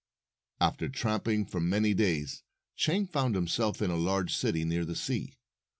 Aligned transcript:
After 0.59 0.89
tramping 0.89 1.45
for 1.45 1.59
many 1.59 1.93
days, 1.93 2.41
Chang 2.75 3.05
found 3.05 3.35
himself 3.35 3.83
in 3.83 3.91
a 3.91 3.95
large 3.95 4.33
city 4.35 4.65
near 4.65 4.83
the 4.83 4.95
sea. 4.95 5.37